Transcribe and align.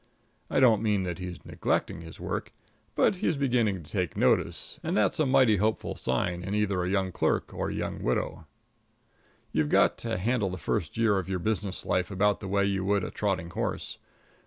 I 0.49 0.59
don't 0.59 0.81
mean 0.81 1.03
that 1.03 1.19
he's 1.19 1.45
neglecting 1.45 2.01
his 2.01 2.19
work; 2.19 2.51
but 2.95 3.17
he's 3.17 3.37
beginning 3.37 3.83
to 3.83 3.91
take 3.91 4.17
notice, 4.17 4.79
and 4.81 4.97
that's 4.97 5.19
a 5.19 5.27
mighty 5.27 5.57
hopeful 5.57 5.95
sign 5.95 6.41
in 6.41 6.55
either 6.55 6.83
a 6.83 6.89
young 6.89 7.11
clerk 7.11 7.53
or 7.53 7.69
a 7.69 7.73
young 7.75 8.01
widow. 8.01 8.47
You've 9.51 9.69
got 9.69 9.99
to 9.99 10.17
handle 10.17 10.49
the 10.49 10.57
first 10.57 10.97
year 10.97 11.19
of 11.19 11.29
your 11.29 11.37
business 11.37 11.85
life 11.85 12.09
about 12.09 12.39
the 12.39 12.47
way 12.47 12.65
you 12.65 12.83
would 12.83 13.03
a 13.03 13.11
trotting 13.11 13.51
horse. 13.51 13.99